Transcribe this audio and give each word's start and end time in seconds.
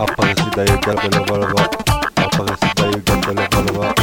Aparecida 0.00 0.64
e 0.64 0.78
gata 0.78 1.08
leva 1.12 1.36
leva 1.36 1.68
Aparecida 2.16 2.86
e 2.88 3.00
gata 3.04 3.32
leva 3.36 3.60
leva 3.60 3.94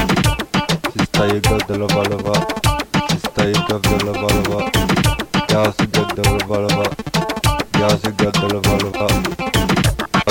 Sista 0.93 1.25
e 1.25 1.39
gata 1.39 1.73
leva 1.73 2.01
leva 2.07 2.33
Sista 3.09 3.41
e 3.41 3.51
gata 3.51 3.89
leva 4.05 4.27
leva 4.27 4.59
Gas 5.47 5.75
e 5.79 5.87
gata 5.87 6.21
leva 6.21 6.57
leva 6.59 6.85
Gas 7.71 8.03
e 8.03 8.11
gata 8.11 8.45
leva 8.45 8.75
leva 8.77 9.07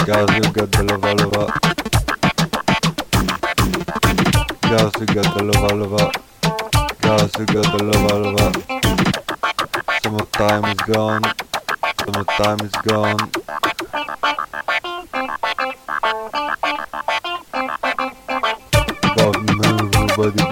Gas 0.07 0.31
e 0.39 0.51
gata 0.53 0.83
leva 0.83 1.15
leva 1.15 1.43
Gas 4.71 4.95
e 5.01 5.05
gata 5.05 5.43
leva 5.43 5.75
leva 5.75 6.11
Gas 7.01 7.35
e 7.41 7.45
gata 7.45 7.83
leva 7.83 8.19
leva 8.19 8.53
Summertime 10.01 10.65
is 10.67 10.81
gone. 10.87 11.23
Summertime 12.05 12.61
is 12.61 12.73
gone 12.87 13.46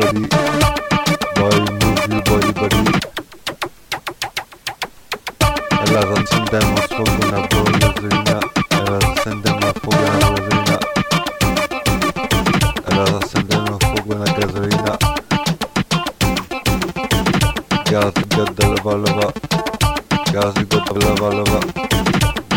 body 0.05 0.29
Body 1.35 1.61
move 1.81 2.05
your 2.13 2.23
body 2.29 2.53
body 2.53 2.83
Elas 5.85 6.11
acendemos 6.19 6.87
fogo 6.93 7.23
na 7.31 7.39
gasolina 7.49 8.39
Elas 8.71 9.05
acendemos 9.05 9.75
fogo 9.83 10.03
na 10.05 10.17
gasolina 10.21 10.77
Elas 12.91 13.13
acendemos 13.15 13.79
fogo 13.85 14.15
na 14.15 14.27
gasolina 14.33 14.93
Gaz 17.91 18.15
gada 18.29 18.65
lava 18.69 18.95
lava 18.97 19.29
Gaz 20.33 20.55
gada 20.71 20.95
lava 21.05 21.29
lava 21.35 21.61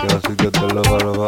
Gaz 0.03 0.25
gada 0.35 0.65
lava 0.73 0.97
lava 1.05 1.27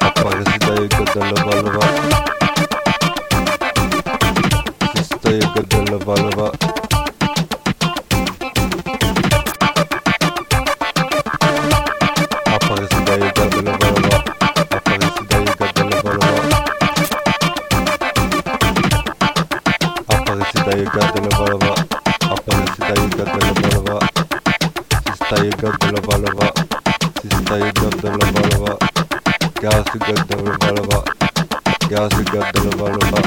Aparecida 0.00 0.74
e 0.82 0.88
gada 0.88 1.20
lava 1.20 1.62
lava 1.62 2.23
Aparecida 20.54 20.76
e 20.76 20.84
gata 20.84 21.20
lava 21.20 21.44
lava 21.50 21.74
Aparecida 22.30 22.94
e 22.94 23.08
gata 23.08 23.38
lava 23.42 23.68
lava 23.74 23.98
Sista 25.10 25.36
e 25.36 25.50
gata 25.50 25.86
lava 25.90 26.14
lava 26.22 26.48
Sista 27.20 27.54
e 27.58 27.72
gata 27.72 28.08
lava 28.10 28.40
lava 28.52 28.72
Gas 29.60 29.88
e 29.88 29.98
gata 29.98 30.36
lava 30.36 30.70
lava 30.70 30.98
Gas 31.88 32.12
e 32.12 32.22
gata 32.22 32.60
lava 32.62 32.86
lava 32.94 33.20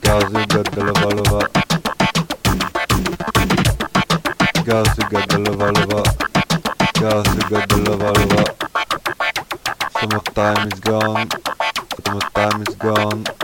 Gas 0.00 0.28
e 0.32 0.44
gata 0.48 0.80
lava 0.84 1.08
lava 1.14 1.40
Gas 4.64 4.96
e 4.96 5.04
gata 5.10 5.38
lava 5.38 5.68
lava 5.76 6.00
Gas 7.00 7.28
e 7.28 7.42
gata 7.50 7.76
lava 7.86 8.10
lava 8.18 8.42
Summertime 10.00 10.68
is 10.72 10.80
gone 10.80 11.28
is 12.62 12.74
gone 12.76 13.37